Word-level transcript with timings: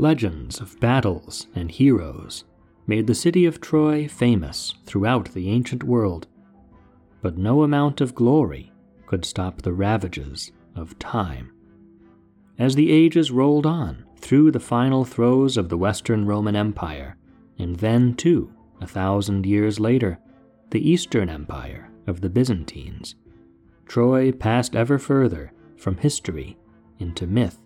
Legends 0.00 0.62
of 0.62 0.80
battles 0.80 1.46
and 1.54 1.70
heroes 1.70 2.44
made 2.86 3.06
the 3.06 3.14
city 3.14 3.44
of 3.44 3.60
Troy 3.60 4.08
famous 4.08 4.74
throughout 4.86 5.34
the 5.34 5.50
ancient 5.50 5.84
world, 5.84 6.26
but 7.20 7.36
no 7.36 7.62
amount 7.62 8.00
of 8.00 8.14
glory 8.14 8.72
could 9.04 9.26
stop 9.26 9.60
the 9.60 9.74
ravages 9.74 10.52
of 10.74 10.98
time. 10.98 11.52
As 12.58 12.76
the 12.76 12.90
ages 12.90 13.30
rolled 13.30 13.66
on 13.66 14.06
through 14.16 14.52
the 14.52 14.58
final 14.58 15.04
throes 15.04 15.58
of 15.58 15.68
the 15.68 15.76
Western 15.76 16.24
Roman 16.24 16.56
Empire, 16.56 17.18
and 17.58 17.76
then, 17.76 18.14
too, 18.14 18.50
a 18.80 18.86
thousand 18.86 19.44
years 19.44 19.78
later, 19.78 20.18
the 20.70 20.80
Eastern 20.80 21.28
Empire 21.28 21.90
of 22.06 22.22
the 22.22 22.30
Byzantines, 22.30 23.16
Troy 23.84 24.32
passed 24.32 24.74
ever 24.74 24.98
further 24.98 25.52
from 25.76 25.98
history 25.98 26.56
into 26.98 27.26
myth. 27.26 27.58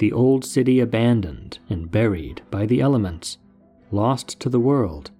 The 0.00 0.12
old 0.12 0.46
city 0.46 0.80
abandoned 0.80 1.58
and 1.68 1.90
buried 1.90 2.40
by 2.50 2.64
the 2.64 2.80
elements, 2.80 3.36
lost 3.90 4.40
to 4.40 4.48
the 4.48 4.58
world, 4.58 5.10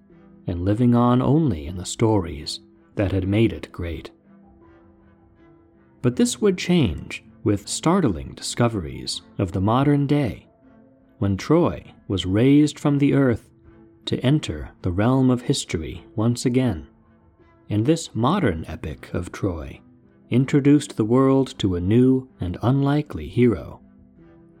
and 0.47 0.65
living 0.65 0.95
on 0.95 1.21
only 1.21 1.67
in 1.67 1.77
the 1.77 1.85
stories 1.85 2.61
that 2.95 3.11
had 3.11 3.27
made 3.27 3.53
it 3.53 3.71
great. 3.71 4.09
But 6.01 6.15
this 6.15 6.41
would 6.41 6.57
change 6.57 7.23
with 7.43 7.67
startling 7.67 8.33
discoveries 8.33 9.21
of 9.37 9.51
the 9.51 9.61
modern 9.61 10.07
day, 10.07 10.47
when 11.19 11.37
Troy 11.37 11.93
was 12.07 12.25
raised 12.25 12.79
from 12.79 12.97
the 12.97 13.13
earth 13.13 13.51
to 14.05 14.19
enter 14.25 14.71
the 14.81 14.91
realm 14.91 15.29
of 15.29 15.43
history 15.43 16.03
once 16.15 16.43
again. 16.43 16.87
And 17.69 17.85
this 17.85 18.15
modern 18.15 18.65
epic 18.67 19.13
of 19.13 19.31
Troy 19.31 19.79
introduced 20.31 20.97
the 20.97 21.05
world 21.05 21.53
to 21.59 21.75
a 21.75 21.79
new 21.79 22.27
and 22.39 22.57
unlikely 22.63 23.27
hero, 23.27 23.79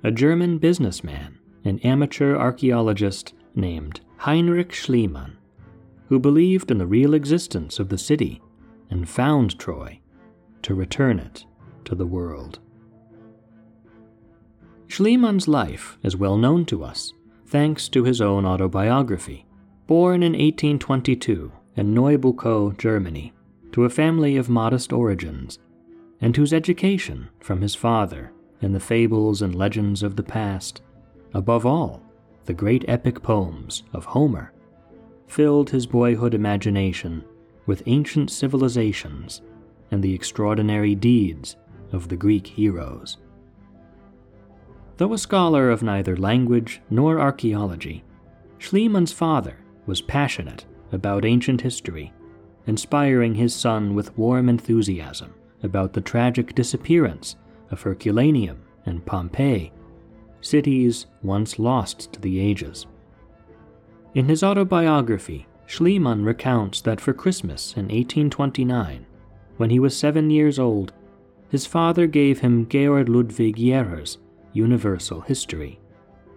a 0.03 0.11
German 0.11 0.57
businessman 0.57 1.37
and 1.63 1.83
amateur 1.85 2.35
archaeologist 2.35 3.33
named 3.53 4.01
Heinrich 4.17 4.71
Schliemann, 4.71 5.37
who 6.07 6.19
believed 6.19 6.71
in 6.71 6.77
the 6.77 6.87
real 6.87 7.13
existence 7.13 7.79
of 7.79 7.89
the 7.89 7.97
city 7.97 8.41
and 8.89 9.07
found 9.07 9.59
Troy 9.59 9.99
to 10.63 10.73
return 10.73 11.19
it 11.19 11.45
to 11.85 11.95
the 11.95 12.05
world. 12.05 12.59
Schliemann's 14.87 15.47
life 15.47 15.97
is 16.03 16.17
well 16.17 16.37
known 16.37 16.65
to 16.65 16.83
us, 16.83 17.13
thanks 17.45 17.87
to 17.89 18.03
his 18.03 18.21
own 18.21 18.45
autobiography. 18.45 19.45
Born 19.87 20.23
in 20.23 20.33
1822 20.33 21.51
in 21.75 21.93
Neubukow, 21.93 22.77
Germany, 22.77 23.33
to 23.71 23.85
a 23.85 23.89
family 23.89 24.35
of 24.35 24.49
modest 24.49 24.91
origins, 24.91 25.59
and 26.19 26.35
whose 26.35 26.53
education 26.53 27.29
from 27.39 27.61
his 27.61 27.75
father 27.75 28.33
in 28.61 28.73
the 28.73 28.79
fables 28.79 29.41
and 29.41 29.55
legends 29.55 30.03
of 30.03 30.15
the 30.15 30.23
past, 30.23 30.81
above 31.33 31.65
all, 31.65 32.01
the 32.45 32.53
great 32.53 32.85
epic 32.87 33.21
poems 33.21 33.83
of 33.93 34.05
Homer, 34.05 34.51
filled 35.27 35.69
his 35.69 35.85
boyhood 35.85 36.33
imagination 36.33 37.23
with 37.65 37.83
ancient 37.85 38.29
civilizations 38.29 39.41
and 39.91 40.03
the 40.03 40.13
extraordinary 40.13 40.95
deeds 40.95 41.55
of 41.91 42.09
the 42.09 42.17
Greek 42.17 42.47
heroes. 42.47 43.17
Though 44.97 45.13
a 45.13 45.17
scholar 45.17 45.69
of 45.69 45.83
neither 45.83 46.15
language 46.15 46.81
nor 46.89 47.19
archaeology, 47.19 48.03
Schliemann's 48.59 49.11
father 49.11 49.57
was 49.85 50.01
passionate 50.01 50.65
about 50.91 51.25
ancient 51.25 51.61
history, 51.61 52.13
inspiring 52.67 53.35
his 53.35 53.55
son 53.55 53.95
with 53.95 54.15
warm 54.17 54.49
enthusiasm 54.49 55.33
about 55.63 55.93
the 55.93 56.01
tragic 56.01 56.53
disappearance 56.53 57.35
of 57.71 57.81
Herculaneum 57.81 58.61
and 58.85 59.05
Pompeii, 59.05 59.71
cities 60.41 61.05
once 61.23 61.59
lost 61.59 62.13
to 62.13 62.19
the 62.19 62.39
ages. 62.39 62.85
In 64.13 64.27
his 64.27 64.43
autobiography, 64.43 65.47
Schliemann 65.67 66.25
recounts 66.25 66.81
that 66.81 66.99
for 66.99 67.13
Christmas 67.13 67.73
in 67.73 67.83
1829, 67.83 69.05
when 69.57 69.69
he 69.69 69.79
was 69.79 69.95
seven 69.95 70.29
years 70.29 70.59
old, 70.59 70.91
his 71.49 71.65
father 71.65 72.07
gave 72.07 72.39
him 72.39 72.67
Georg 72.67 73.07
Ludwig 73.07 73.55
Jerrer's 73.55 74.17
Universal 74.53 75.21
History, 75.21 75.79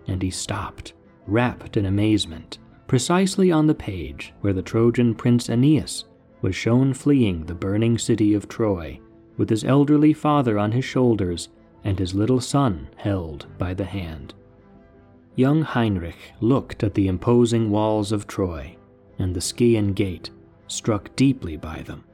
and 0.07 0.23
he 0.23 0.31
stopped, 0.31 0.93
rapt 1.27 1.77
in 1.77 1.87
amazement, 1.87 2.59
precisely 2.87 3.51
on 3.51 3.67
the 3.67 3.75
page 3.75 4.33
where 4.41 4.53
the 4.53 4.63
Trojan 4.63 5.15
prince 5.15 5.49
Aeneas 5.49 6.05
was 6.43 6.55
shown 6.55 6.93
fleeing 6.95 7.47
the 7.47 7.55
burning 7.55 7.97
city 7.99 8.35
of 8.35 8.49
Troy 8.49 9.01
with 9.37 9.51
his 9.51 9.65
elderly 9.65 10.13
father 10.13 10.59
on 10.59 10.73
his 10.73 10.85
shoulders 10.85 11.49
and 11.83 11.99
his 11.99 12.15
little 12.15 12.41
son 12.41 12.89
held 12.97 13.47
by 13.59 13.75
the 13.75 13.85
hand. 13.85 14.35
Young 15.37 15.63
Heinrich 15.63 16.33
looked 16.41 16.83
at 16.85 16.95
the 16.95 17.09
imposing 17.09 17.71
walls 17.71 18.13
of 18.13 18.27
Troy, 18.27 18.77
and 19.19 19.35
the 19.35 19.41
Scaean 19.41 19.93
gate, 19.93 20.31
struck 20.69 21.15
deeply 21.17 21.57
by 21.57 21.83
them, 21.83 22.05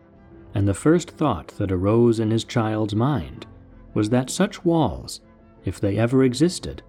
and 0.54 0.66
the 0.66 0.74
first 0.74 1.10
thought 1.10 1.48
that 1.58 1.70
arose 1.70 2.18
in 2.18 2.30
his 2.30 2.44
child's 2.44 2.94
mind 2.94 3.46
was 3.94 4.10
that 4.10 4.30
such 4.30 4.64
walls, 4.64 5.20
if 5.64 5.80
they 5.80 5.98
ever 5.98 6.24
existed, 6.24 6.82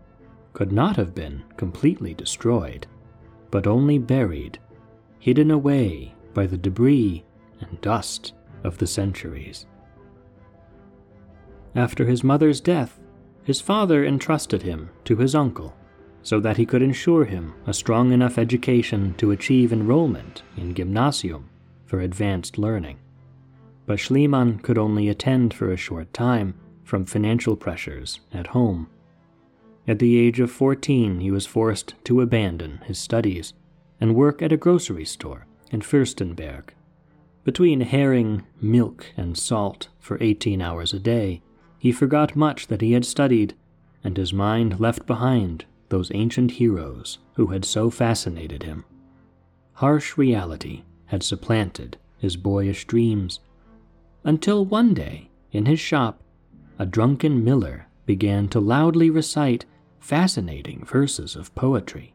could 0.53 0.71
not 0.71 0.95
have 0.95 1.13
been 1.13 1.43
completely 1.57 2.13
destroyed, 2.13 2.87
but 3.51 3.67
only 3.67 3.97
buried, 3.97 4.57
hidden 5.19 5.51
away 5.51 6.13
by 6.33 6.45
the 6.45 6.57
debris 6.57 7.23
and 7.59 7.81
dust 7.81 8.33
of 8.63 8.77
the 8.77 8.87
centuries. 8.87 9.65
After 11.75 12.05
his 12.05 12.23
mother's 12.23 12.59
death, 12.59 12.99
his 13.43 13.61
father 13.61 14.05
entrusted 14.05 14.61
him 14.61 14.89
to 15.05 15.15
his 15.17 15.33
uncle 15.33 15.75
so 16.23 16.39
that 16.39 16.57
he 16.57 16.65
could 16.65 16.81
ensure 16.81 17.25
him 17.25 17.53
a 17.65 17.73
strong 17.73 18.11
enough 18.11 18.37
education 18.37 19.15
to 19.17 19.31
achieve 19.31 19.73
enrollment 19.73 20.43
in 20.55 20.75
gymnasium 20.75 21.49
for 21.85 21.99
advanced 21.99 22.57
learning. 22.57 22.99
But 23.85 23.99
Schliemann 23.99 24.61
could 24.61 24.77
only 24.77 25.09
attend 25.09 25.53
for 25.53 25.71
a 25.71 25.77
short 25.77 26.13
time 26.13 26.55
from 26.83 27.05
financial 27.05 27.55
pressures 27.55 28.19
at 28.33 28.47
home. 28.47 28.87
At 29.87 29.99
the 29.99 30.19
age 30.19 30.39
of 30.39 30.51
14, 30.51 31.21
he 31.21 31.31
was 31.31 31.47
forced 31.47 31.95
to 32.03 32.21
abandon 32.21 32.81
his 32.85 32.99
studies 32.99 33.53
and 33.99 34.15
work 34.15 34.41
at 34.41 34.51
a 34.51 34.57
grocery 34.57 35.05
store 35.05 35.47
in 35.71 35.81
Fürstenberg. 35.81 36.65
Between 37.43 37.81
herring, 37.81 38.45
milk, 38.61 39.07
and 39.17 39.35
salt 39.35 39.87
for 39.99 40.17
18 40.21 40.61
hours 40.61 40.93
a 40.93 40.99
day, 40.99 41.41
he 41.81 41.91
forgot 41.91 42.35
much 42.35 42.67
that 42.67 42.81
he 42.81 42.91
had 42.91 43.03
studied, 43.03 43.55
and 44.03 44.15
his 44.15 44.31
mind 44.31 44.79
left 44.79 45.07
behind 45.07 45.65
those 45.89 46.11
ancient 46.13 46.51
heroes 46.51 47.17
who 47.33 47.47
had 47.47 47.65
so 47.65 47.89
fascinated 47.89 48.61
him. 48.61 48.85
Harsh 49.73 50.15
reality 50.15 50.83
had 51.07 51.23
supplanted 51.23 51.97
his 52.19 52.37
boyish 52.37 52.85
dreams, 52.85 53.39
until 54.23 54.63
one 54.63 54.93
day, 54.93 55.31
in 55.51 55.65
his 55.65 55.79
shop, 55.79 56.21
a 56.77 56.85
drunken 56.85 57.43
miller 57.43 57.87
began 58.05 58.47
to 58.47 58.59
loudly 58.59 59.09
recite 59.09 59.65
fascinating 59.99 60.85
verses 60.85 61.35
of 61.35 61.53
poetry, 61.55 62.13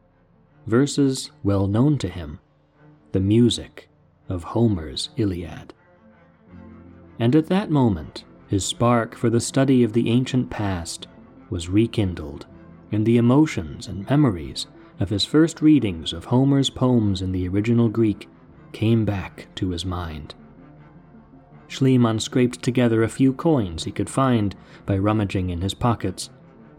verses 0.65 1.31
well 1.43 1.67
known 1.67 1.97
to 1.97 2.07
him, 2.07 2.39
the 3.11 3.19
music 3.19 3.89
of 4.29 4.45
Homer's 4.45 5.09
Iliad. 5.17 5.73
And 7.19 7.35
at 7.35 7.47
that 7.47 7.69
moment, 7.69 8.23
his 8.47 8.65
spark 8.65 9.15
for 9.15 9.29
the 9.29 9.39
study 9.39 9.83
of 9.83 9.93
the 9.93 10.09
ancient 10.09 10.49
past 10.49 11.07
was 11.49 11.69
rekindled, 11.69 12.45
and 12.91 13.05
the 13.05 13.17
emotions 13.17 13.87
and 13.87 14.09
memories 14.09 14.67
of 14.99 15.09
his 15.09 15.25
first 15.25 15.61
readings 15.61 16.13
of 16.13 16.25
Homer's 16.25 16.69
poems 16.69 17.21
in 17.21 17.31
the 17.31 17.47
original 17.47 17.89
Greek 17.89 18.29
came 18.71 19.05
back 19.05 19.47
to 19.55 19.69
his 19.69 19.85
mind. 19.85 20.33
Schliemann 21.67 22.19
scraped 22.19 22.63
together 22.63 23.03
a 23.03 23.09
few 23.09 23.33
coins 23.33 23.83
he 23.83 23.91
could 23.91 24.09
find 24.09 24.55
by 24.85 24.97
rummaging 24.97 25.49
in 25.49 25.61
his 25.61 25.73
pockets 25.73 26.29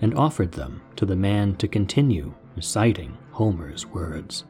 and 0.01 0.15
offered 0.15 0.53
them 0.53 0.81
to 0.97 1.05
the 1.05 1.17
man 1.17 1.55
to 1.57 1.69
continue 1.69 2.35
reciting 2.57 3.17
Homer's 3.33 3.87
words. 3.87 4.45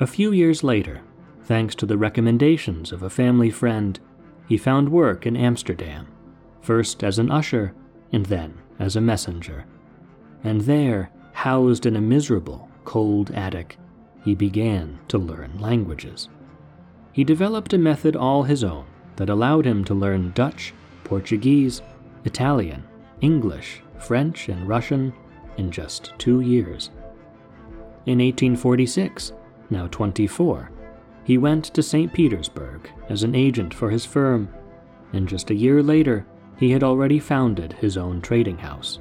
A 0.00 0.06
few 0.06 0.32
years 0.32 0.64
later, 0.64 1.02
thanks 1.44 1.74
to 1.76 1.86
the 1.86 1.96
recommendations 1.96 2.90
of 2.90 3.02
a 3.02 3.10
family 3.10 3.50
friend, 3.50 4.00
he 4.46 4.56
found 4.56 4.88
work 4.90 5.26
in 5.26 5.36
Amsterdam, 5.36 6.06
first 6.60 7.02
as 7.02 7.18
an 7.18 7.30
usher 7.30 7.74
and 8.12 8.26
then 8.26 8.54
as 8.78 8.96
a 8.96 9.00
messenger. 9.00 9.64
And 10.42 10.62
there, 10.62 11.10
housed 11.32 11.86
in 11.86 11.96
a 11.96 12.00
miserable, 12.00 12.68
cold 12.84 13.30
attic, 13.30 13.78
he 14.22 14.34
began 14.34 14.98
to 15.08 15.18
learn 15.18 15.58
languages. 15.58 16.28
He 17.12 17.24
developed 17.24 17.72
a 17.72 17.78
method 17.78 18.16
all 18.16 18.42
his 18.42 18.64
own 18.64 18.86
that 19.16 19.30
allowed 19.30 19.64
him 19.64 19.84
to 19.84 19.94
learn 19.94 20.32
Dutch, 20.32 20.74
Portuguese, 21.04 21.82
Italian, 22.24 22.84
English, 23.20 23.82
French, 23.98 24.48
and 24.48 24.68
Russian 24.68 25.12
in 25.56 25.70
just 25.70 26.12
two 26.18 26.40
years. 26.40 26.90
In 28.06 28.18
1846, 28.18 29.32
now 29.70 29.86
24, 29.88 30.70
he 31.24 31.38
went 31.38 31.64
to 31.64 31.82
St. 31.82 32.12
Petersburg 32.12 32.90
as 33.08 33.22
an 33.22 33.34
agent 33.34 33.72
for 33.72 33.90
his 33.90 34.04
firm, 34.04 34.48
and 35.12 35.28
just 35.28 35.50
a 35.50 35.54
year 35.54 35.82
later, 35.82 36.26
he 36.58 36.70
had 36.70 36.84
already 36.84 37.18
founded 37.18 37.72
his 37.74 37.96
own 37.96 38.20
trading 38.20 38.58
house. 38.58 38.98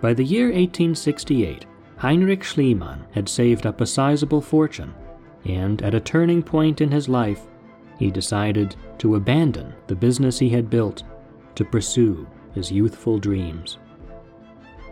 By 0.00 0.14
the 0.14 0.24
year 0.24 0.46
1868, 0.46 1.66
Heinrich 1.96 2.42
Schliemann 2.42 3.06
had 3.12 3.28
saved 3.28 3.66
up 3.66 3.80
a 3.80 3.86
sizable 3.86 4.40
fortune, 4.40 4.94
and 5.44 5.80
at 5.82 5.94
a 5.94 6.00
turning 6.00 6.42
point 6.42 6.80
in 6.80 6.90
his 6.90 7.08
life, 7.08 7.40
he 7.98 8.10
decided 8.10 8.76
to 8.98 9.14
abandon 9.14 9.72
the 9.86 9.94
business 9.94 10.38
he 10.38 10.50
had 10.50 10.68
built 10.68 11.02
to 11.54 11.64
pursue 11.64 12.26
his 12.52 12.70
youthful 12.70 13.18
dreams. 13.18 13.78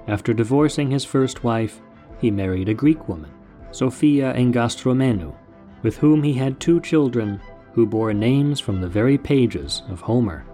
After 0.08 0.32
divorcing 0.32 0.90
his 0.90 1.04
first 1.04 1.44
wife, 1.44 1.80
he 2.18 2.30
married 2.30 2.68
a 2.68 2.74
Greek 2.74 3.08
woman, 3.08 3.30
Sophia 3.70 4.32
Engastromenu, 4.34 5.34
with 5.82 5.96
whom 5.98 6.22
he 6.22 6.32
had 6.32 6.58
two 6.58 6.80
children 6.80 7.40
who 7.72 7.86
bore 7.86 8.12
names 8.12 8.60
from 8.60 8.80
the 8.80 8.88
very 8.88 9.18
pages 9.18 9.82
of 9.88 10.00
Homer 10.00 10.44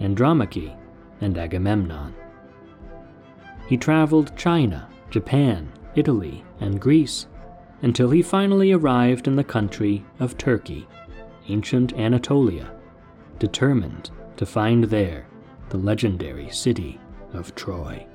Andromache 0.00 0.72
and 1.20 1.36
Agamemnon. 1.36 2.14
He 3.68 3.76
traveled 3.76 4.36
China, 4.36 4.88
Japan, 5.10 5.70
Italy, 5.94 6.44
and 6.60 6.80
Greece 6.80 7.26
until 7.82 8.10
he 8.10 8.22
finally 8.22 8.72
arrived 8.72 9.26
in 9.26 9.36
the 9.36 9.44
country 9.44 10.04
of 10.18 10.36
Turkey, 10.38 10.88
ancient 11.48 11.92
Anatolia, 11.94 12.72
determined 13.38 14.10
to 14.36 14.46
find 14.46 14.84
there 14.84 15.26
the 15.68 15.78
legendary 15.78 16.50
city 16.50 17.00
of 17.32 17.54
Troy. 17.54 18.06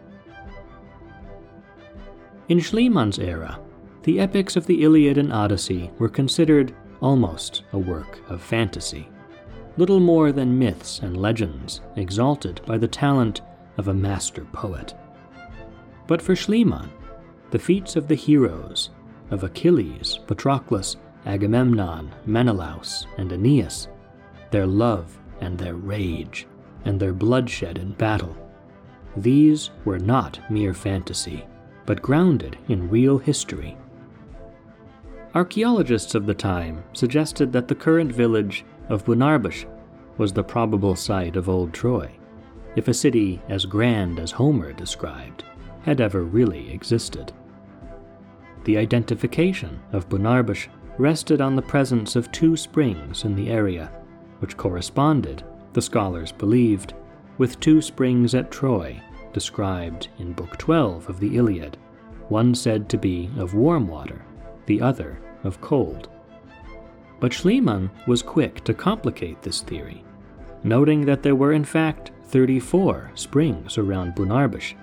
In 2.48 2.60
Schliemann's 2.60 3.18
era, 3.18 3.60
the 4.06 4.20
epics 4.20 4.56
of 4.56 4.68
the 4.68 4.84
Iliad 4.84 5.18
and 5.18 5.34
Odyssey 5.34 5.90
were 5.98 6.08
considered 6.08 6.76
almost 7.02 7.64
a 7.74 7.78
work 7.80 8.20
of 8.30 8.40
fantasy, 8.40 9.10
little 9.78 10.00
more 10.00 10.32
than 10.32 10.60
myths 10.60 11.00
and 11.00 11.18
legends 11.18 11.82
exalted 11.96 12.62
by 12.68 12.78
the 12.78 12.88
talent 12.88 13.42
of 13.78 13.88
a 13.88 13.94
master 13.94 14.46
poet. 14.54 14.94
But 16.06 16.22
for 16.22 16.36
Schliemann, 16.36 16.92
the 17.50 17.58
feats 17.58 17.96
of 17.96 18.08
the 18.08 18.14
heroes 18.16 18.92
of 19.32 19.44
Achilles, 19.44 20.20
Patroclus, 20.28 20.98
Agamemnon, 21.26 22.14
Menelaus, 22.28 23.08
and 23.18 23.32
Aeneas, 23.32 23.88
their 24.52 24.68
love 24.68 25.18
and 25.42 25.58
their 25.58 25.76
rage, 25.76 26.46
and 26.86 27.00
their 27.00 27.14
bloodshed 27.14 27.80
in 27.80 27.94
battle, 27.94 28.38
these 29.18 29.72
were 29.84 29.98
not 29.98 30.40
mere 30.52 30.76
fantasy 30.76 31.44
but 31.86 32.02
grounded 32.02 32.58
in 32.68 32.90
real 32.90 33.18
history. 33.18 33.78
Archaeologists 35.36 36.16
of 36.16 36.26
the 36.26 36.34
time 36.34 36.82
suggested 36.94 37.52
that 37.52 37.68
the 37.68 37.76
current 37.76 38.10
village 38.10 38.64
of 38.88 39.04
Bunarbush 39.04 39.66
was 40.18 40.32
the 40.32 40.42
probable 40.42 40.96
site 40.96 41.36
of 41.36 41.50
Old 41.50 41.74
Troy, 41.74 42.10
if 42.78 42.88
a 42.88 42.94
city 42.94 43.42
as 43.50 43.66
grand 43.66 44.18
as 44.18 44.32
Homer 44.32 44.72
described 44.72 45.44
had 45.82 46.00
ever 46.00 46.24
really 46.24 46.72
existed. 46.72 47.34
The 48.64 48.78
identification 48.78 49.82
of 49.92 50.08
Bunarbush 50.08 50.70
rested 50.98 51.42
on 51.42 51.58
the 51.58 51.62
presence 51.62 52.16
of 52.16 52.32
two 52.32 52.56
springs 52.56 53.26
in 53.26 53.36
the 53.36 53.50
area, 53.50 53.92
which 54.40 54.56
corresponded, 54.56 55.44
the 55.74 55.82
scholars 55.82 56.32
believed, 56.32 56.94
with 57.38 57.60
two 57.60 57.82
springs 57.82 58.34
at 58.36 58.52
Troy 58.52 59.02
described 59.34 60.08
in 60.18 60.32
Book 60.32 60.56
12 60.58 61.10
of 61.10 61.20
the 61.20 61.36
Iliad, 61.36 61.76
one 62.30 62.56
said 62.56 62.88
to 62.88 62.98
be 62.98 63.30
of 63.38 63.54
warm 63.54 63.90
water, 63.90 64.22
the 64.66 64.82
other 64.82 65.20
of 65.44 65.62
cold. 65.62 66.10
But 67.20 67.32
Schliemann 67.32 67.90
was 68.08 68.22
quick 68.22 68.64
to 68.66 68.74
complicate 68.74 69.42
this 69.42 69.62
theory, 69.62 70.04
noting 70.64 71.06
that 71.06 71.24
there 71.24 71.36
were 71.36 71.54
in 71.54 71.66
fact 71.66 72.12
34 72.26 73.12
springs 73.16 73.78
around 73.78 74.16
Bunarbush, 74.16 74.74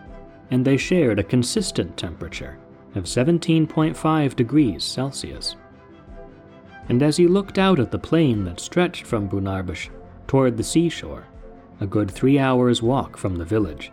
and 0.50 0.64
they 0.64 0.76
shared 0.76 1.19
a 1.19 1.25
consistent 1.25 1.96
temperature 1.96 2.58
of 2.94 3.05
17.5 3.05 4.37
degrees 4.37 4.84
Celsius. 4.84 5.56
And 6.88 7.02
as 7.02 7.17
he 7.17 7.26
looked 7.26 7.58
out 7.58 7.79
at 7.79 7.90
the 7.90 7.99
plain 7.99 8.44
that 8.44 8.61
stretched 8.61 9.06
from 9.06 9.29
Bunarbush 9.29 9.88
toward 10.26 10.56
the 10.56 10.64
seashore, 10.64 11.26
a 11.81 11.87
good 11.87 12.11
three 12.11 12.38
hours' 12.38 12.82
walk 12.82 13.17
from 13.17 13.37
the 13.37 13.44
village, 13.44 13.93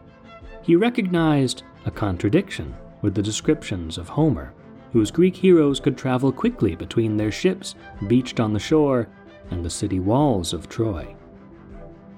he 0.61 0.75
recognized 0.75 1.63
a 1.85 1.91
contradiction 1.91 2.75
with 3.01 3.15
the 3.15 3.21
descriptions 3.21 3.97
of 3.97 4.09
Homer, 4.09 4.53
whose 4.91 5.11
Greek 5.11 5.35
heroes 5.35 5.79
could 5.79 5.97
travel 5.97 6.31
quickly 6.31 6.75
between 6.75 7.17
their 7.17 7.31
ships 7.31 7.75
beached 8.07 8.39
on 8.39 8.53
the 8.53 8.59
shore 8.59 9.07
and 9.51 9.63
the 9.63 9.69
city 9.69 9.99
walls 9.99 10.53
of 10.53 10.69
Troy. 10.69 11.15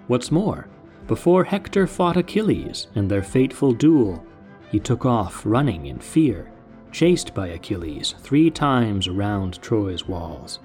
What's 0.07 0.31
more, 0.31 0.68
before 1.07 1.44
Hector 1.44 1.88
fought 1.88 2.18
Achilles 2.18 2.88
in 2.95 3.07
their 3.07 3.23
fateful 3.23 3.73
duel, 3.73 4.25
he 4.69 4.79
took 4.79 5.06
off 5.06 5.45
running 5.45 5.88
in 5.88 6.00
fear, 6.00 6.51
chased 6.91 7.33
by 7.33 7.47
Achilles 7.47 8.15
three 8.19 8.50
times 8.50 9.07
around 9.07 9.62
Troy's 9.62 10.07
walls. 10.07 10.59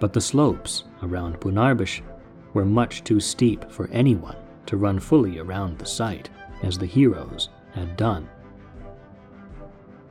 But 0.00 0.12
the 0.12 0.20
slopes 0.20 0.84
around 1.02 1.40
Bunarbush 1.40 2.00
were 2.54 2.64
much 2.64 3.04
too 3.04 3.20
steep 3.20 3.70
for 3.70 3.88
anyone 3.88 4.36
to 4.66 4.76
run 4.76 4.98
fully 4.98 5.38
around 5.38 5.78
the 5.78 5.86
site 5.86 6.30
as 6.62 6.78
the 6.78 6.86
heroes 6.86 7.48
had 7.72 7.96
done. 7.96 8.28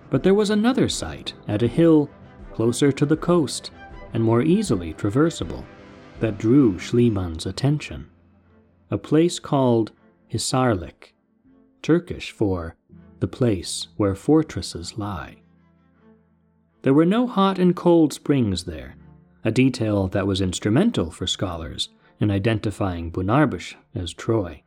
But 0.10 0.24
there 0.24 0.34
was 0.34 0.50
another 0.50 0.90
site 0.90 1.34
at 1.48 1.64
a 1.64 1.68
hill 1.68 2.10
closer 2.54 2.92
to 2.92 3.06
the 3.06 3.18
coast 3.18 3.72
and 4.14 4.24
more 4.24 4.42
easily 4.42 4.94
traversable 4.94 5.66
that 6.20 6.38
drew 6.38 6.78
Schliemann's 6.78 7.46
attention. 7.46 8.10
A 8.90 8.98
place 8.98 9.40
called 9.40 9.92
Hisarlik, 10.32 11.14
Turkish 11.82 12.32
for 12.32 12.76
the 13.20 13.28
place 13.28 13.88
where 13.98 14.16
fortresses 14.16 14.98
lie. 14.98 15.38
There 16.84 16.94
were 16.94 17.06
no 17.06 17.28
hot 17.28 17.60
and 17.60 17.76
cold 17.76 18.14
springs 18.14 18.64
there, 18.64 18.96
a 19.44 19.52
detail 19.52 20.08
that 20.10 20.28
was 20.28 20.42
instrumental 20.42 21.12
for 21.12 21.28
scholars 21.28 21.90
in 22.20 22.32
identifying 22.32 23.12
Bunarbush 23.12 23.76
as 23.94 24.14
Troy 24.14 24.64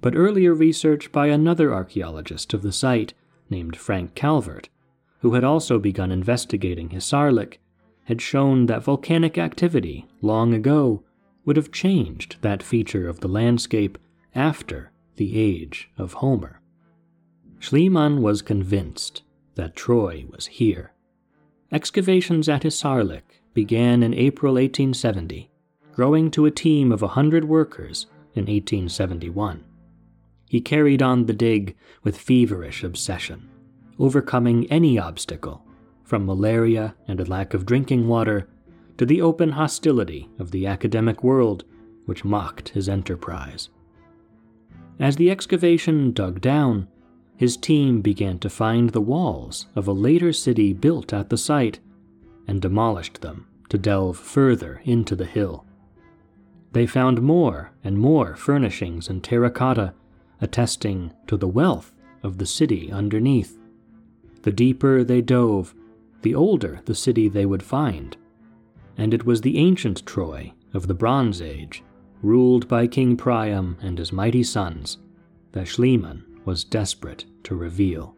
but 0.00 0.16
earlier 0.16 0.54
research 0.54 1.10
by 1.12 1.26
another 1.26 1.72
archaeologist 1.72 2.54
of 2.54 2.62
the 2.62 2.72
site 2.72 3.14
named 3.50 3.76
Frank 3.76 4.14
Calvert, 4.14 4.68
who 5.20 5.34
had 5.34 5.44
also 5.44 5.78
begun 5.78 6.10
investigating 6.10 6.90
Hisarlik, 6.90 7.58
had 8.04 8.22
shown 8.22 8.66
that 8.66 8.82
volcanic 8.82 9.36
activity 9.36 10.06
long 10.22 10.54
ago 10.54 11.02
would 11.44 11.56
have 11.56 11.72
changed 11.72 12.36
that 12.40 12.62
feature 12.62 13.08
of 13.08 13.20
the 13.20 13.28
landscape 13.28 13.98
after 14.34 14.92
the 15.16 15.38
age 15.38 15.90
of 15.98 16.14
Homer. 16.14 16.60
Schliemann 17.58 18.20
was 18.20 18.40
convinced 18.42 19.22
that 19.56 19.74
Troy 19.76 20.24
was 20.30 20.46
here. 20.46 20.92
Excavations 21.72 22.48
at 22.48 22.62
Hisarlik 22.62 23.42
began 23.52 24.02
in 24.02 24.14
April 24.14 24.54
1870, 24.54 25.50
growing 25.92 26.30
to 26.30 26.46
a 26.46 26.50
team 26.50 26.92
of 26.92 27.02
a 27.02 27.08
hundred 27.08 27.44
workers 27.44 28.06
in 28.34 28.42
1871 28.42 29.64
he 30.48 30.60
carried 30.60 31.02
on 31.02 31.26
the 31.26 31.32
dig 31.32 31.76
with 32.02 32.18
feverish 32.18 32.82
obsession, 32.82 33.48
overcoming 33.98 34.66
any 34.70 34.98
obstacle, 34.98 35.64
from 36.04 36.24
malaria 36.24 36.94
and 37.06 37.20
a 37.20 37.24
lack 37.24 37.52
of 37.52 37.66
drinking 37.66 38.08
water 38.08 38.48
to 38.96 39.04
the 39.04 39.20
open 39.20 39.50
hostility 39.50 40.28
of 40.38 40.50
the 40.50 40.66
academic 40.66 41.22
world 41.22 41.64
which 42.06 42.24
mocked 42.24 42.70
his 42.70 42.88
enterprise. 42.88 43.68
As 44.98 45.16
the 45.16 45.30
excavation 45.30 46.12
dug 46.12 46.40
down, 46.40 46.88
his 47.36 47.56
team 47.56 48.00
began 48.00 48.38
to 48.40 48.50
find 48.50 48.90
the 48.90 49.00
walls 49.00 49.66
of 49.76 49.86
a 49.86 49.92
later 49.92 50.32
city 50.32 50.72
built 50.72 51.12
at 51.12 51.28
the 51.30 51.36
site 51.36 51.78
and 52.48 52.60
demolished 52.60 53.20
them 53.20 53.46
to 53.68 53.78
delve 53.78 54.16
further 54.16 54.80
into 54.84 55.14
the 55.14 55.26
hill. 55.26 55.64
They 56.72 56.86
found 56.86 57.22
more 57.22 57.70
and 57.84 57.98
more 57.98 58.34
furnishings 58.34 59.08
and 59.08 59.22
terracotta 59.22 59.94
attesting 60.40 61.12
to 61.26 61.36
the 61.36 61.48
wealth 61.48 61.94
of 62.22 62.38
the 62.38 62.46
city 62.46 62.90
underneath. 62.92 63.58
The 64.42 64.52
deeper 64.52 65.04
they 65.04 65.20
dove, 65.20 65.74
the 66.22 66.34
older 66.34 66.80
the 66.84 66.94
city 66.94 67.28
they 67.28 67.46
would 67.46 67.62
find. 67.62 68.16
And 68.96 69.14
it 69.14 69.24
was 69.24 69.40
the 69.40 69.58
ancient 69.58 70.04
Troy 70.06 70.52
of 70.74 70.86
the 70.86 70.94
Bronze 70.94 71.40
Age, 71.40 71.82
ruled 72.22 72.66
by 72.68 72.86
King 72.86 73.16
Priam 73.16 73.76
and 73.80 73.98
his 73.98 74.12
mighty 74.12 74.42
sons, 74.42 74.98
that 75.52 75.66
Schliemann 75.66 76.24
was 76.44 76.64
desperate 76.64 77.24
to 77.44 77.54
reveal. 77.54 78.16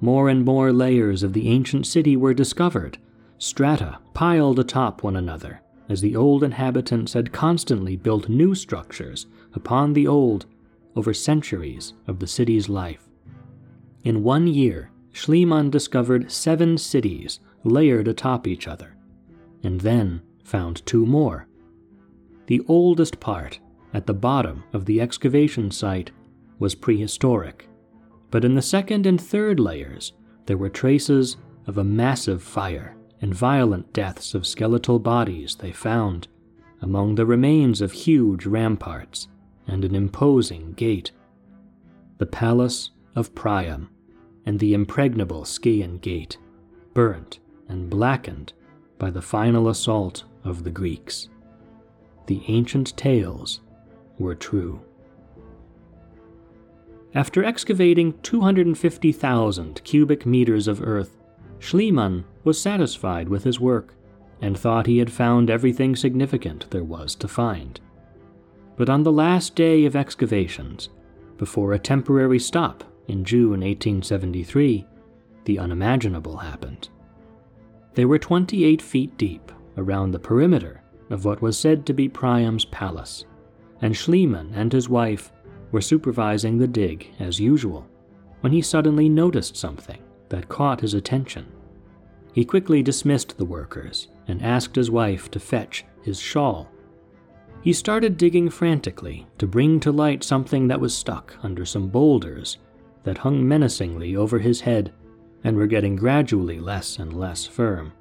More 0.00 0.28
and 0.28 0.44
more 0.44 0.72
layers 0.72 1.22
of 1.22 1.32
the 1.32 1.48
ancient 1.48 1.86
city 1.86 2.16
were 2.16 2.34
discovered, 2.34 2.98
strata 3.38 3.98
piled 4.14 4.58
atop 4.58 5.02
one 5.02 5.16
another, 5.16 5.60
as 5.88 6.00
the 6.00 6.16
old 6.16 6.42
inhabitants 6.42 7.12
had 7.12 7.32
constantly 7.32 7.96
built 7.96 8.28
new 8.28 8.54
structures 8.54 9.26
upon 9.54 9.92
the 9.92 10.06
old 10.06 10.46
over 10.96 11.14
centuries 11.14 11.94
of 12.06 12.18
the 12.18 12.26
city's 12.26 12.68
life. 12.68 13.08
In 14.04 14.22
one 14.22 14.46
year, 14.46 14.90
Schliemann 15.12 15.70
discovered 15.70 16.32
seven 16.32 16.78
cities 16.78 17.40
layered 17.64 18.08
atop 18.08 18.46
each 18.46 18.66
other, 18.66 18.96
and 19.62 19.80
then 19.80 20.22
found 20.44 20.84
two 20.86 21.06
more. 21.06 21.46
The 22.46 22.62
oldest 22.66 23.20
part, 23.20 23.60
at 23.94 24.06
the 24.06 24.14
bottom 24.14 24.64
of 24.72 24.86
the 24.86 25.00
excavation 25.00 25.70
site, 25.70 26.10
was 26.58 26.74
prehistoric, 26.74 27.68
but 28.30 28.44
in 28.44 28.54
the 28.54 28.62
second 28.62 29.06
and 29.06 29.20
third 29.20 29.60
layers 29.60 30.12
there 30.46 30.56
were 30.56 30.68
traces 30.68 31.36
of 31.66 31.78
a 31.78 31.84
massive 31.84 32.42
fire 32.42 32.96
and 33.20 33.34
violent 33.34 33.92
deaths 33.92 34.34
of 34.34 34.46
skeletal 34.46 34.98
bodies 34.98 35.54
they 35.56 35.70
found 35.70 36.26
among 36.80 37.14
the 37.14 37.26
remains 37.26 37.80
of 37.80 37.92
huge 37.92 38.44
ramparts 38.46 39.28
and 39.66 39.84
an 39.84 39.94
imposing 39.94 40.72
gate. 40.72 41.10
The 42.18 42.26
Palace 42.26 42.90
of 43.14 43.34
Priam 43.34 43.90
and 44.46 44.58
the 44.58 44.74
impregnable 44.74 45.44
Scaean 45.44 46.00
Gate, 46.00 46.36
burnt 46.94 47.38
and 47.68 47.88
blackened 47.88 48.52
by 48.98 49.10
the 49.10 49.22
final 49.22 49.68
assault 49.68 50.24
of 50.44 50.64
the 50.64 50.70
Greeks. 50.70 51.28
The 52.26 52.42
ancient 52.48 52.96
tales 52.96 53.60
were 54.18 54.34
true. 54.34 54.80
After 57.14 57.44
excavating 57.44 58.14
250,000 58.22 59.84
cubic 59.84 60.24
meters 60.24 60.66
of 60.66 60.82
earth, 60.82 61.18
Schliemann 61.58 62.24
was 62.42 62.60
satisfied 62.60 63.28
with 63.28 63.44
his 63.44 63.60
work 63.60 63.94
and 64.40 64.58
thought 64.58 64.86
he 64.86 64.98
had 64.98 65.12
found 65.12 65.50
everything 65.50 65.94
significant 65.94 66.68
there 66.70 66.82
was 66.82 67.14
to 67.16 67.28
find. 67.28 67.80
But 68.76 68.88
on 68.88 69.02
the 69.02 69.12
last 69.12 69.54
day 69.54 69.84
of 69.84 69.96
excavations, 69.96 70.88
before 71.36 71.72
a 71.72 71.78
temporary 71.78 72.38
stop 72.38 72.84
in 73.08 73.24
June 73.24 73.60
1873, 73.60 74.86
the 75.44 75.58
unimaginable 75.58 76.36
happened. 76.36 76.88
They 77.94 78.04
were 78.04 78.18
28 78.18 78.80
feet 78.80 79.18
deep 79.18 79.52
around 79.76 80.12
the 80.12 80.18
perimeter 80.18 80.82
of 81.10 81.24
what 81.24 81.42
was 81.42 81.58
said 81.58 81.84
to 81.86 81.92
be 81.92 82.08
Priam's 82.08 82.64
palace, 82.64 83.24
and 83.80 83.94
Schliemann 83.94 84.52
and 84.54 84.72
his 84.72 84.88
wife 84.88 85.32
were 85.70 85.80
supervising 85.80 86.58
the 86.58 86.66
dig 86.66 87.12
as 87.18 87.40
usual 87.40 87.86
when 88.40 88.52
he 88.52 88.62
suddenly 88.62 89.08
noticed 89.08 89.56
something 89.56 90.00
that 90.28 90.48
caught 90.48 90.80
his 90.80 90.94
attention. 90.94 91.46
He 92.32 92.44
quickly 92.44 92.82
dismissed 92.82 93.36
the 93.36 93.44
workers 93.44 94.08
and 94.26 94.42
asked 94.42 94.76
his 94.76 94.90
wife 94.90 95.30
to 95.32 95.40
fetch 95.40 95.84
his 96.02 96.18
shawl. 96.18 96.68
He 97.62 97.72
started 97.72 98.16
digging 98.16 98.50
frantically 98.50 99.26
to 99.38 99.46
bring 99.46 99.80
to 99.80 99.92
light 99.92 100.24
something 100.24 100.68
that 100.68 100.80
was 100.80 100.94
stuck 100.94 101.36
under 101.42 101.64
some 101.64 101.88
boulders 101.88 102.58
that 103.04 103.18
hung 103.18 103.46
menacingly 103.46 104.16
over 104.16 104.38
his 104.38 104.60
head 104.60 104.92
and 105.44 105.56
were 105.56 105.66
getting 105.66 105.96
gradually 105.96 106.60
less 106.60 106.98
and 106.98 107.12
less 107.12 107.46
firm. 107.46 107.92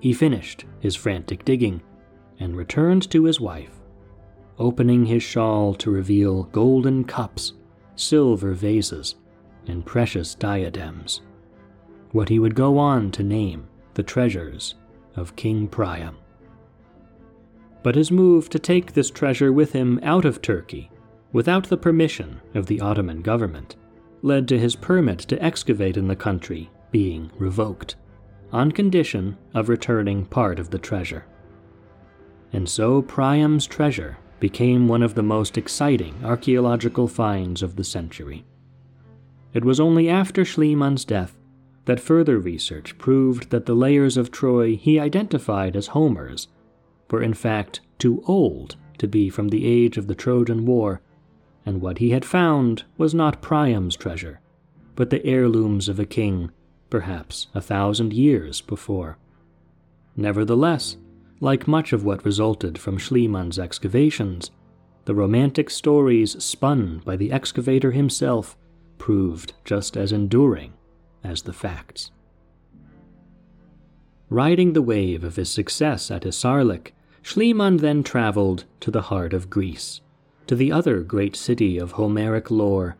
He 0.00 0.12
finished 0.12 0.64
his 0.80 0.96
frantic 0.96 1.44
digging 1.44 1.82
and 2.40 2.56
returned 2.56 3.10
to 3.10 3.24
his 3.24 3.40
wife 3.40 3.82
opening 4.58 5.06
his 5.06 5.22
shawl 5.22 5.74
to 5.74 5.90
reveal 5.90 6.44
golden 6.44 7.04
cups, 7.04 7.54
silver 7.96 8.52
vases, 8.52 9.16
and 9.66 9.84
precious 9.84 10.34
diadems, 10.34 11.22
what 12.12 12.28
he 12.28 12.38
would 12.38 12.54
go 12.54 12.78
on 12.78 13.10
to 13.10 13.22
name 13.22 13.66
the 13.94 14.02
treasures 14.02 14.74
of 15.16 15.36
King 15.36 15.66
Priam. 15.66 16.16
But 17.82 17.94
his 17.94 18.10
move 18.10 18.48
to 18.50 18.58
take 18.58 18.92
this 18.92 19.10
treasure 19.10 19.52
with 19.52 19.72
him 19.72 19.98
out 20.02 20.24
of 20.24 20.40
Turkey, 20.40 20.90
without 21.32 21.68
the 21.68 21.76
permission 21.76 22.40
of 22.54 22.66
the 22.66 22.80
Ottoman 22.80 23.22
government, 23.22 23.76
led 24.22 24.46
to 24.48 24.58
his 24.58 24.76
permit 24.76 25.18
to 25.20 25.42
excavate 25.42 25.96
in 25.96 26.06
the 26.06 26.16
country 26.16 26.70
being 26.90 27.30
revoked, 27.38 27.96
on 28.52 28.70
condition 28.70 29.36
of 29.54 29.68
returning 29.68 30.24
part 30.26 30.58
of 30.58 30.70
the 30.70 30.78
treasure. 30.78 31.24
And 32.52 32.68
so 32.68 33.02
Priam's 33.02 33.66
treasure 33.66 34.18
became 34.38 34.88
one 34.88 35.02
of 35.02 35.14
the 35.14 35.22
most 35.22 35.56
exciting 35.56 36.14
archaeological 36.22 37.08
finds 37.08 37.62
of 37.62 37.76
the 37.76 37.84
century. 37.84 38.44
It 39.54 39.64
was 39.64 39.80
only 39.80 40.08
after 40.08 40.44
Schliemann's 40.44 41.04
death 41.04 41.38
that 41.84 42.00
further 42.00 42.38
research 42.38 42.96
proved 42.98 43.50
that 43.50 43.66
the 43.66 43.74
layers 43.74 44.16
of 44.16 44.30
Troy 44.30 44.76
he 44.76 45.00
identified 45.00 45.76
as 45.76 45.88
Homer's 45.88 46.48
were 47.12 47.22
in 47.22 47.34
fact 47.34 47.80
too 47.98 48.24
old 48.26 48.74
to 48.98 49.06
be 49.06 49.28
from 49.30 49.48
the 49.48 49.66
age 49.66 49.96
of 49.96 50.08
the 50.08 50.14
Trojan 50.14 50.66
War, 50.66 51.00
and 51.64 51.80
what 51.80 51.98
he 51.98 52.10
had 52.10 52.24
found 52.24 52.82
was 52.98 53.14
not 53.14 53.42
Priam's 53.42 53.94
treasure, 53.94 54.40
but 54.96 55.10
the 55.10 55.24
heirlooms 55.24 55.88
of 55.88 56.00
a 56.00 56.06
king, 56.06 56.50
perhaps 56.90 57.46
a 57.54 57.60
thousand 57.60 58.12
years 58.12 58.60
before. 58.60 59.18
Nevertheless, 60.16 60.96
like 61.40 61.68
much 61.68 61.92
of 61.92 62.04
what 62.04 62.24
resulted 62.24 62.78
from 62.78 62.98
Schliemann's 62.98 63.58
excavations, 63.58 64.50
the 65.04 65.14
romantic 65.14 65.68
stories 65.68 66.42
spun 66.42 67.02
by 67.04 67.16
the 67.16 67.32
excavator 67.32 67.90
himself 67.90 68.56
proved 68.98 69.52
just 69.64 69.96
as 69.96 70.12
enduring 70.12 70.72
as 71.24 71.42
the 71.42 71.52
facts. 71.52 72.10
Riding 74.28 74.72
the 74.72 74.82
wave 74.82 75.24
of 75.24 75.36
his 75.36 75.50
success 75.50 76.10
at 76.10 76.22
Hisarlik, 76.22 76.92
Schliemann 77.22 77.78
then 77.78 78.02
traveled 78.02 78.64
to 78.80 78.90
the 78.90 79.02
heart 79.02 79.32
of 79.32 79.48
Greece, 79.48 80.00
to 80.48 80.56
the 80.56 80.72
other 80.72 81.02
great 81.02 81.36
city 81.36 81.78
of 81.78 81.92
Homeric 81.92 82.50
lore, 82.50 82.96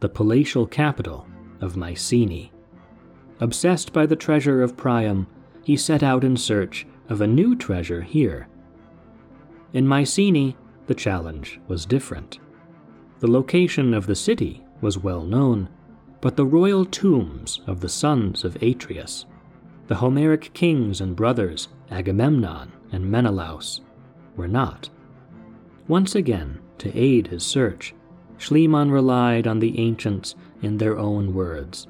the 0.00 0.08
palatial 0.08 0.66
capital 0.66 1.26
of 1.60 1.76
Mycenae. 1.76 2.50
Obsessed 3.40 3.92
by 3.92 4.04
the 4.04 4.16
treasure 4.16 4.62
of 4.62 4.76
Priam, 4.76 5.28
he 5.62 5.76
set 5.76 6.02
out 6.02 6.24
in 6.24 6.36
search 6.36 6.86
of 7.08 7.20
a 7.20 7.26
new 7.26 7.54
treasure 7.54 8.02
here. 8.02 8.48
In 9.72 9.86
Mycenae, 9.86 10.56
the 10.86 10.94
challenge 10.94 11.60
was 11.68 11.86
different. 11.86 12.40
The 13.20 13.30
location 13.30 13.94
of 13.94 14.06
the 14.06 14.16
city 14.16 14.64
was 14.80 14.98
well 14.98 15.22
known, 15.22 15.68
but 16.20 16.36
the 16.36 16.44
royal 16.44 16.84
tombs 16.84 17.60
of 17.68 17.80
the 17.80 17.88
sons 17.88 18.44
of 18.44 18.60
Atreus, 18.60 19.24
the 19.86 19.94
Homeric 19.94 20.52
kings 20.52 21.00
and 21.00 21.14
brothers 21.14 21.68
Agamemnon 21.90 22.72
and 22.92 23.10
Menelaus, 23.10 23.80
were 24.36 24.48
not. 24.48 24.88
Once 25.88 26.14
again, 26.14 26.60
to 26.78 26.96
aid 26.96 27.26
his 27.26 27.42
search, 27.42 27.94
Schliemann 28.38 28.90
relied 28.90 29.46
on 29.46 29.58
the 29.58 29.78
ancients 29.78 30.34
in 30.62 30.78
their 30.78 30.98
own 30.98 31.34
words, 31.34 31.86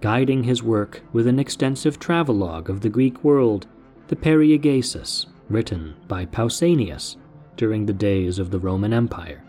guiding 0.00 0.42
his 0.44 0.62
work 0.62 1.02
with 1.12 1.26
an 1.26 1.38
extensive 1.38 1.98
travelogue 1.98 2.68
of 2.68 2.80
the 2.80 2.88
Greek 2.88 3.22
world 3.22 3.66
the 4.08 4.16
Periegesis, 4.16 5.26
written 5.48 5.94
by 6.08 6.26
Pausanias 6.26 7.16
during 7.56 7.86
the 7.86 7.92
days 7.92 8.38
of 8.38 8.50
the 8.50 8.58
Roman 8.58 8.92
Empire. 8.92 9.44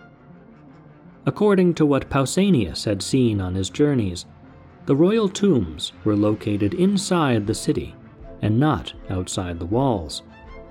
According 1.26 1.76
to 1.76 1.86
what 1.86 2.10
Pausanias 2.10 2.86
had 2.86 3.02
seen 3.02 3.40
on 3.40 3.56
his 3.56 3.70
journeys, 3.70 4.26
the 4.86 4.96
royal 4.96 5.30
tombs 5.30 5.94
were 6.04 6.16
located 6.16 6.74
inside 6.74 7.48
the 7.48 7.54
city 7.54 7.96
and 8.42 8.60
not 8.60 8.94
outside 9.10 9.60
the 9.60 9.66
walls, 9.66 10.24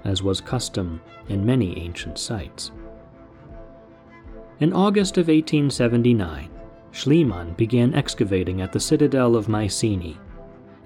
as 0.05 0.23
was 0.23 0.41
custom 0.41 1.01
in 1.29 1.45
many 1.45 1.79
ancient 1.79 2.19
sites. 2.19 2.73
In 4.61 4.73
August 4.73 5.17
of 5.17 5.29
1879, 5.29 6.51
Schliemann 6.93 7.57
began 7.57 7.95
excavating 7.95 8.61
at 8.61 8.73
the 8.73 8.81
citadel 8.81 9.37
of 9.37 9.49
Mycenae, 9.49 10.19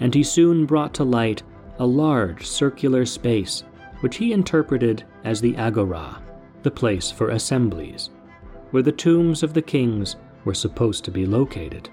and 0.01 0.15
he 0.15 0.23
soon 0.23 0.67
brought 0.67 0.95
to 0.95 1.05
light 1.05 1.43
a 1.79 1.87
large 1.87 2.47
circular 2.47 3.05
space 3.05 3.65
which 4.01 4.17
he 4.17 4.33
interpreted 4.33 5.05
as 5.25 5.41
the 5.41 5.57
Agora, 5.57 6.23
the 6.63 6.71
place 6.71 7.11
for 7.11 7.31
assemblies, 7.31 8.11
where 8.71 8.83
the 8.83 8.93
tombs 8.93 9.43
of 9.43 9.55
the 9.55 9.63
kings 9.63 10.17
were 10.45 10.55
supposed 10.55 11.05
to 11.05 11.11
be 11.11 11.27
located. 11.27 11.89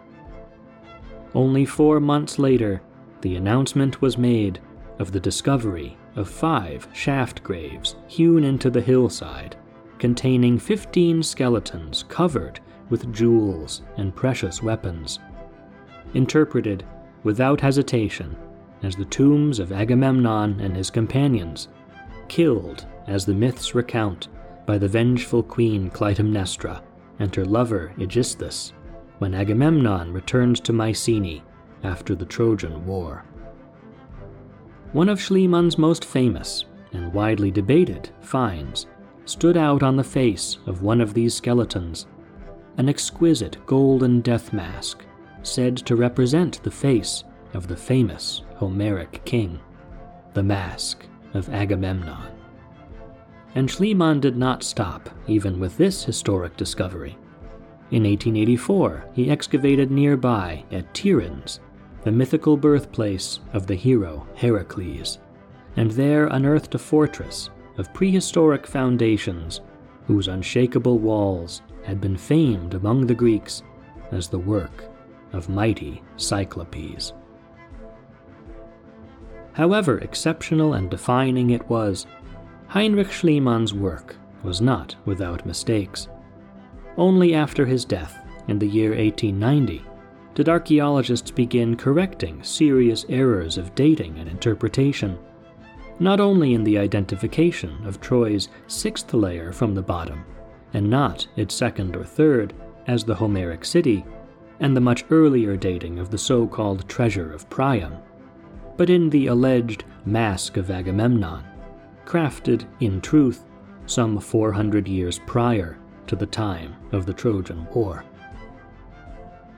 Only 1.34 1.66
four 1.66 2.00
months 2.00 2.38
later, 2.38 2.82
the 3.22 3.38
announcement 3.38 4.02
was 4.02 4.18
made 4.18 4.60
of 5.00 5.12
the 5.12 5.20
discovery 5.20 5.98
of 6.16 6.30
five 6.30 6.88
shaft 6.94 7.44
graves 7.44 7.96
hewn 8.08 8.44
into 8.44 8.70
the 8.70 8.82
hillside, 8.82 9.56
containing 10.00 10.58
15 10.58 11.24
skeletons 11.24 12.04
covered 12.10 12.60
with 12.90 13.14
jewels 13.14 13.82
and 13.98 14.16
precious 14.16 14.62
weapons. 14.62 15.20
Interpreted 16.14 16.86
without 17.24 17.62
hesitation 17.62 18.36
as 18.84 18.96
the 18.96 19.06
tombs 19.06 19.60
of 19.60 19.72
Agamemnon 19.72 20.60
and 20.60 20.76
his 20.76 20.90
companions, 20.90 21.68
killed, 22.28 22.86
as 23.08 23.26
the 23.26 23.34
myths 23.34 23.76
recount, 23.76 24.28
by 24.66 24.78
the 24.78 24.88
vengeful 24.88 25.44
queen 25.44 25.90
Clytemnestra 25.90 26.82
and 27.20 27.34
her 27.36 27.46
lover 27.46 27.94
Aegisthus 28.00 28.74
when 29.20 29.36
Agamemnon 29.36 30.12
returns 30.12 30.60
to 30.62 30.74
Mycenae 30.74 31.44
after 31.84 32.16
the 32.16 32.26
Trojan 32.26 32.86
War. 32.88 33.24
One 34.94 35.08
of 35.08 35.22
Schliemann's 35.22 35.78
most 35.78 36.04
famous 36.04 36.66
and 36.92 37.14
widely 37.14 37.50
debated 37.50 38.10
finds 38.20 38.88
stood 39.24 39.56
out 39.56 39.84
on 39.84 39.96
the 39.96 40.04
face 40.04 40.58
of 40.66 40.82
one 40.82 41.00
of 41.00 41.14
these 41.14 41.34
skeletons, 41.34 42.08
an 42.78 42.90
exquisite 42.90 43.58
golden 43.66 44.20
death 44.20 44.52
mask 44.52 45.06
said 45.44 45.78
to 45.78 45.96
represent 45.96 46.62
the 46.64 46.72
face 46.72 47.24
of 47.54 47.70
the 47.70 47.76
famous 47.78 48.42
Homeric 48.56 49.24
king, 49.24 49.62
the 50.34 50.44
mask 50.44 51.06
of 51.34 51.48
Agamemnon. 51.50 52.30
And 53.56 53.70
Schliemann 53.70 54.20
did 54.20 54.36
not 54.36 54.62
stop 54.62 55.10
even 55.26 55.58
with 55.58 55.78
this 55.78 56.04
historic 56.04 56.58
discovery. 56.58 57.18
In 57.92 58.04
1884, 58.04 59.06
he 59.14 59.30
excavated 59.30 59.90
nearby 59.90 60.66
at 60.70 60.94
Tiryns, 60.94 61.60
the 62.04 62.12
mythical 62.12 62.58
birthplace 62.58 63.40
of 63.54 63.68
the 63.68 63.76
hero 63.76 64.28
Heracles, 64.36 65.20
and 65.76 65.92
there 65.92 66.28
unearthed 66.28 66.76
a 66.76 66.80
fortress 66.80 67.50
of 67.78 67.94
prehistoric 67.94 68.66
foundations 68.66 69.62
whose 70.08 70.28
unshakable 70.28 71.00
walls 71.00 71.62
had 71.84 72.02
been 72.02 72.18
famed 72.18 72.74
among 72.74 73.06
the 73.06 73.16
Greeks 73.16 73.64
as 74.12 74.28
the 74.28 74.40
work 74.40 74.86
of 75.34 75.50
mighty 75.50 76.02
Cyclopes. 76.18 77.14
However 79.54 80.00
exceptional 80.00 80.74
and 80.74 80.90
defining 80.90 81.52
it 81.52 81.68
was, 81.70 82.08
Heinrich 82.68 83.12
Schliemann's 83.12 83.74
work 83.74 84.16
was 84.44 84.62
not 84.62 84.96
without 85.06 85.46
mistakes. 85.46 86.08
Only 86.98 87.36
after 87.36 87.66
his 87.66 87.86
death, 87.86 88.18
in 88.48 88.60
the 88.60 88.68
year 88.68 88.90
1890, 88.90 89.86
did 90.36 90.48
archaeologists 90.48 91.32
begin 91.32 91.76
correcting 91.76 92.42
serious 92.44 93.06
errors 93.10 93.58
of 93.58 93.76
dating 93.76 94.18
and 94.18 94.30
interpretation, 94.30 95.18
not 96.00 96.20
only 96.20 96.54
in 96.54 96.64
the 96.64 96.78
identification 96.78 97.86
of 97.86 98.00
Troy's 98.00 98.50
sixth 98.68 99.14
layer 99.14 99.52
from 99.52 99.76
the 99.76 99.82
bottom, 99.82 100.24
and 100.74 100.90
not 100.90 101.28
its 101.36 101.54
second 101.54 101.96
or 101.96 102.04
third, 102.04 102.54
as 102.88 103.04
the 103.04 103.16
Homeric 103.16 103.66
city, 103.66 104.06
and 104.60 104.76
the 104.76 104.82
much 104.82 105.04
earlier 105.10 105.58
dating 105.58 106.00
of 106.00 106.10
the 106.10 106.18
so 106.18 106.48
called 106.48 106.88
treasure 106.88 107.34
of 107.34 107.50
Priam, 107.50 107.98
but 108.78 108.90
in 108.90 109.10
the 109.10 109.28
alleged 109.28 109.84
Mask 110.06 110.58
of 110.58 110.72
Agamemnon, 110.72 111.44
crafted, 112.06 112.66
in 112.80 113.02
truth, 113.02 113.46
some 113.86 114.20
400 114.20 114.88
years 114.88 115.20
prior 115.20 115.78
to 116.08 116.16
the 116.16 116.26
time 116.26 116.76
of 116.92 117.06
the 117.06 117.14
Trojan 117.14 117.68
War. 117.74 118.04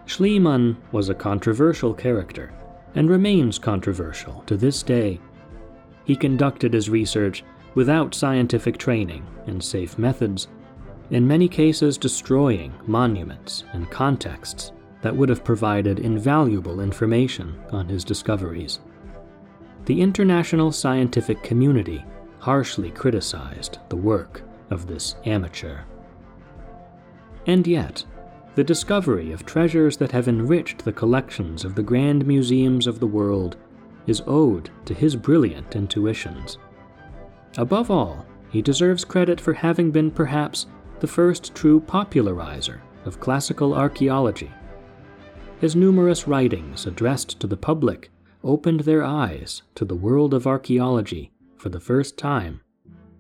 Schliemann 0.05 0.75
was 0.91 1.09
a 1.09 1.15
controversial 1.15 1.93
character 1.93 2.53
and 2.95 3.09
remains 3.09 3.57
controversial 3.57 4.43
to 4.45 4.57
this 4.57 4.83
day. 4.83 5.19
He 6.05 6.15
conducted 6.15 6.73
his 6.73 6.89
research 6.89 7.43
without 7.75 8.13
scientific 8.13 8.77
training 8.77 9.25
and 9.47 9.63
safe 9.63 9.97
methods, 9.97 10.47
in 11.09 11.27
many 11.27 11.47
cases 11.47 11.97
destroying 11.97 12.73
monuments 12.85 13.63
and 13.73 13.89
contexts 13.89 14.71
that 15.01 15.15
would 15.15 15.29
have 15.29 15.43
provided 15.43 15.99
invaluable 15.99 16.79
information 16.79 17.61
on 17.71 17.87
his 17.87 18.03
discoveries. 18.03 18.79
The 19.85 20.01
international 20.01 20.71
scientific 20.71 21.43
community 21.43 22.05
harshly 22.39 22.91
criticized 22.91 23.79
the 23.89 23.95
work 23.95 24.43
of 24.69 24.87
this 24.87 25.15
amateur. 25.25 25.81
And 27.45 27.67
yet, 27.67 28.05
the 28.55 28.63
discovery 28.63 29.31
of 29.31 29.45
treasures 29.45 29.97
that 29.97 30.11
have 30.11 30.27
enriched 30.27 30.85
the 30.85 30.93
collections 30.93 31.65
of 31.65 31.73
the 31.75 31.83
grand 31.83 32.25
museums 32.25 32.85
of 32.85 32.99
the 32.99 33.07
world 33.07 33.57
is 34.05 34.21
owed 34.27 34.69
to 34.85 34.93
his 34.93 35.15
brilliant 35.15 35.75
intuitions. 35.75 36.57
Above 37.57 37.89
all, 37.89 38.25
he 38.49 38.61
deserves 38.61 39.05
credit 39.05 39.41
for 39.41 39.53
having 39.53 39.89
been 39.89 40.11
perhaps 40.11 40.67
the 40.99 41.07
first 41.07 41.55
true 41.55 41.79
popularizer 41.79 42.81
of 43.05 43.19
classical 43.19 43.73
archaeology. 43.73 44.51
His 45.59 45.75
numerous 45.75 46.27
writings 46.27 46.85
addressed 46.85 47.39
to 47.39 47.47
the 47.47 47.57
public 47.57 48.11
opened 48.43 48.81
their 48.81 49.03
eyes 49.03 49.63
to 49.75 49.85
the 49.85 49.95
world 49.95 50.33
of 50.33 50.45
archaeology 50.45 51.31
for 51.57 51.69
the 51.69 51.79
first 51.79 52.17
time, 52.17 52.61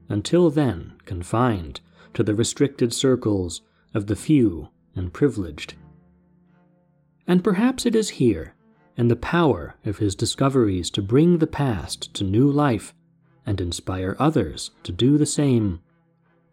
until 0.09 0.49
then 0.49 0.93
confined 1.05 1.79
to 2.13 2.23
the 2.23 2.35
restricted 2.35 2.93
circles 2.93 3.61
of 3.93 4.07
the 4.07 4.15
few 4.15 4.69
and 4.95 5.13
privileged. 5.13 5.75
And 7.27 7.43
perhaps 7.43 7.85
it 7.85 7.95
is 7.95 8.09
here, 8.09 8.53
in 8.97 9.07
the 9.07 9.15
power 9.15 9.75
of 9.85 9.97
his 9.97 10.15
discoveries 10.15 10.89
to 10.91 11.01
bring 11.01 11.37
the 11.37 11.47
past 11.47 12.13
to 12.15 12.23
new 12.23 12.49
life 12.49 12.93
and 13.45 13.59
inspire 13.59 14.15
others 14.19 14.71
to 14.83 14.91
do 14.91 15.17
the 15.17 15.25
same, 15.25 15.81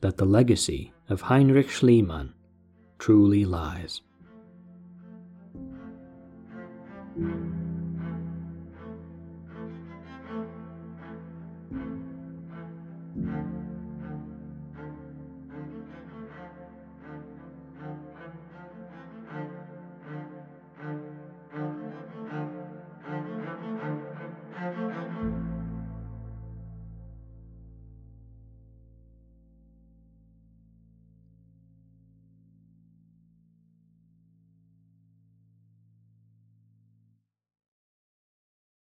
that 0.00 0.16
the 0.16 0.24
legacy 0.24 0.92
of 1.08 1.22
Heinrich 1.22 1.68
Schliemann 1.68 2.32
truly 2.98 3.44
lies. 3.44 4.00